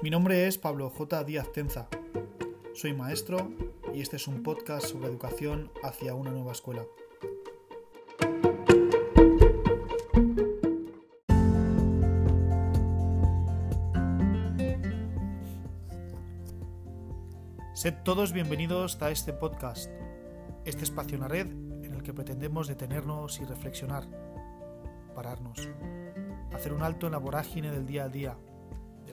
Mi 0.00 0.10
nombre 0.10 0.46
es 0.46 0.58
Pablo 0.58 0.90
J. 0.90 1.24
Díaz 1.24 1.50
Tenza. 1.50 1.88
Soy 2.72 2.94
maestro 2.94 3.50
y 3.92 4.00
este 4.00 4.14
es 4.14 4.28
un 4.28 4.44
podcast 4.44 4.86
sobre 4.86 5.08
educación 5.08 5.72
hacia 5.82 6.14
una 6.14 6.30
nueva 6.30 6.52
escuela. 6.52 6.86
Sed 17.74 17.94
todos 18.04 18.32
bienvenidos 18.32 19.02
a 19.02 19.10
este 19.10 19.32
podcast, 19.32 19.90
este 20.64 20.84
espacio 20.84 21.16
en 21.16 21.22
la 21.22 21.28
red 21.28 21.48
en 21.48 21.92
el 21.92 22.04
que 22.04 22.14
pretendemos 22.14 22.68
detenernos 22.68 23.40
y 23.40 23.44
reflexionar, 23.44 24.04
pararnos, 25.16 25.68
hacer 26.54 26.72
un 26.72 26.84
alto 26.84 27.06
en 27.06 27.12
la 27.12 27.18
vorágine 27.18 27.72
del 27.72 27.84
día 27.84 28.04
a 28.04 28.08
día 28.08 28.36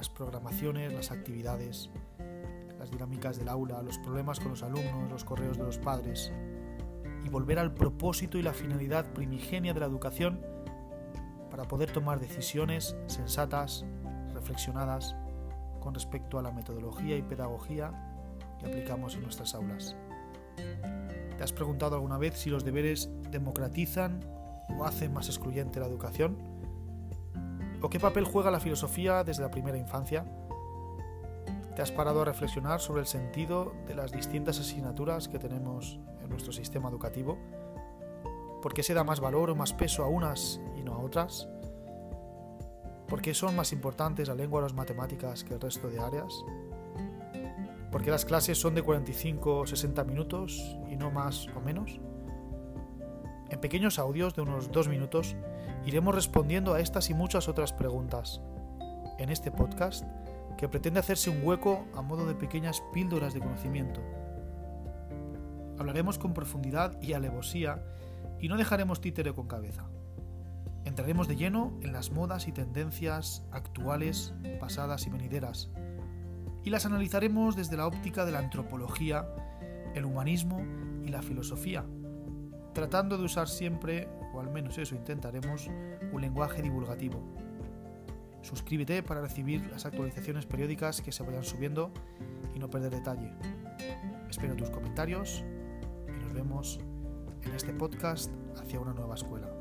las 0.00 0.08
programaciones, 0.08 0.94
las 0.94 1.10
actividades, 1.10 1.90
las 2.78 2.90
dinámicas 2.90 3.36
del 3.36 3.50
aula, 3.50 3.82
los 3.82 3.98
problemas 3.98 4.40
con 4.40 4.48
los 4.48 4.62
alumnos, 4.62 5.10
los 5.10 5.24
correos 5.24 5.58
de 5.58 5.64
los 5.64 5.76
padres, 5.76 6.32
y 7.22 7.28
volver 7.28 7.58
al 7.58 7.74
propósito 7.74 8.38
y 8.38 8.42
la 8.42 8.54
finalidad 8.54 9.12
primigenia 9.12 9.74
de 9.74 9.80
la 9.80 9.84
educación 9.84 10.40
para 11.50 11.64
poder 11.64 11.92
tomar 11.92 12.18
decisiones 12.18 12.96
sensatas, 13.08 13.84
reflexionadas, 14.32 15.14
con 15.80 15.92
respecto 15.92 16.38
a 16.38 16.42
la 16.42 16.50
metodología 16.50 17.18
y 17.18 17.22
pedagogía 17.22 17.92
que 18.58 18.68
aplicamos 18.68 19.16
en 19.16 19.20
nuestras 19.20 19.54
aulas. 19.54 19.96
¿Te 21.36 21.44
has 21.44 21.52
preguntado 21.52 21.96
alguna 21.96 22.16
vez 22.16 22.38
si 22.38 22.48
los 22.48 22.64
deberes 22.64 23.10
democratizan 23.30 24.24
o 24.78 24.86
hacen 24.86 25.12
más 25.12 25.28
excluyente 25.28 25.78
la 25.78 25.88
educación? 25.88 26.38
¿O 27.82 27.88
qué 27.88 27.98
papel 27.98 28.24
juega 28.24 28.50
la 28.50 28.60
filosofía 28.60 29.24
desde 29.24 29.42
la 29.42 29.50
primera 29.50 29.78
infancia? 29.78 30.24
¿Te 31.74 31.82
has 31.82 31.90
parado 31.90 32.20
a 32.20 32.24
reflexionar 32.26 32.80
sobre 32.80 33.00
el 33.00 33.06
sentido 33.06 33.72
de 33.86 33.94
las 33.94 34.12
distintas 34.12 34.60
asignaturas 34.60 35.28
que 35.28 35.38
tenemos 35.38 35.98
en 36.22 36.28
nuestro 36.28 36.52
sistema 36.52 36.90
educativo? 36.90 37.38
¿Por 38.60 38.74
qué 38.74 38.82
se 38.82 38.92
da 38.92 39.02
más 39.02 39.20
valor 39.20 39.48
o 39.48 39.54
más 39.54 39.72
peso 39.72 40.04
a 40.04 40.08
unas 40.08 40.60
y 40.76 40.82
no 40.82 40.94
a 40.94 40.98
otras? 40.98 41.48
¿Por 43.08 43.22
qué 43.22 43.32
son 43.32 43.56
más 43.56 43.72
importantes 43.72 44.28
la 44.28 44.34
lengua 44.34 44.58
o 44.58 44.62
las 44.62 44.74
matemáticas 44.74 45.42
que 45.42 45.54
el 45.54 45.60
resto 45.60 45.88
de 45.88 46.00
áreas? 46.00 46.44
¿Por 47.90 48.02
qué 48.02 48.10
las 48.10 48.26
clases 48.26 48.60
son 48.60 48.74
de 48.74 48.82
45 48.82 49.60
o 49.60 49.66
60 49.66 50.04
minutos 50.04 50.76
y 50.90 50.96
no 50.96 51.10
más 51.10 51.48
o 51.56 51.60
menos? 51.60 51.98
En 53.50 53.60
pequeños 53.60 53.98
audios 53.98 54.36
de 54.36 54.42
unos 54.42 54.70
dos 54.70 54.88
minutos 54.88 55.34
iremos 55.84 56.14
respondiendo 56.14 56.72
a 56.72 56.80
estas 56.80 57.10
y 57.10 57.14
muchas 57.14 57.48
otras 57.48 57.72
preguntas 57.72 58.40
en 59.18 59.28
este 59.28 59.50
podcast 59.50 60.04
que 60.56 60.68
pretende 60.68 61.00
hacerse 61.00 61.30
un 61.30 61.44
hueco 61.44 61.84
a 61.94 62.02
modo 62.02 62.26
de 62.26 62.34
pequeñas 62.34 62.82
píldoras 62.92 63.34
de 63.34 63.40
conocimiento. 63.40 64.00
Hablaremos 65.78 66.18
con 66.18 66.32
profundidad 66.32 67.00
y 67.02 67.14
alevosía 67.14 67.82
y 68.38 68.48
no 68.48 68.56
dejaremos 68.56 69.00
títere 69.00 69.34
con 69.34 69.48
cabeza. 69.48 69.86
Entraremos 70.84 71.26
de 71.26 71.36
lleno 71.36 71.76
en 71.82 71.92
las 71.92 72.12
modas 72.12 72.46
y 72.46 72.52
tendencias 72.52 73.44
actuales, 73.50 74.32
pasadas 74.60 75.06
y 75.06 75.10
venideras, 75.10 75.70
y 76.62 76.70
las 76.70 76.86
analizaremos 76.86 77.56
desde 77.56 77.76
la 77.76 77.86
óptica 77.86 78.24
de 78.24 78.32
la 78.32 78.38
antropología, 78.38 79.26
el 79.94 80.04
humanismo 80.04 80.62
y 81.02 81.08
la 81.08 81.22
filosofía, 81.22 81.84
tratando 82.72 83.18
de 83.18 83.24
usar 83.24 83.48
siempre, 83.48 84.08
o 84.32 84.40
al 84.40 84.50
menos 84.50 84.78
eso 84.78 84.94
intentaremos, 84.94 85.68
un 86.12 86.20
lenguaje 86.20 86.62
divulgativo. 86.62 87.22
Suscríbete 88.42 89.02
para 89.02 89.20
recibir 89.20 89.66
las 89.70 89.84
actualizaciones 89.84 90.46
periódicas 90.46 91.02
que 91.02 91.12
se 91.12 91.22
vayan 91.22 91.44
subiendo 91.44 91.92
y 92.54 92.58
no 92.58 92.70
perder 92.70 92.92
detalle. 92.92 93.32
Espero 94.28 94.56
tus 94.56 94.70
comentarios 94.70 95.44
y 96.08 96.24
nos 96.24 96.32
vemos 96.32 96.80
en 97.42 97.54
este 97.54 97.72
podcast 97.72 98.30
hacia 98.56 98.80
una 98.80 98.92
nueva 98.92 99.14
escuela. 99.14 99.59